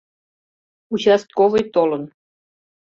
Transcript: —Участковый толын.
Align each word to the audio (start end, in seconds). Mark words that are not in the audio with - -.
—Участковый 0.93 1.63
толын. 1.73 2.03